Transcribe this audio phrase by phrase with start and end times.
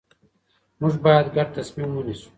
[0.79, 2.29] موږ باید ګډ تصمیم ونیسو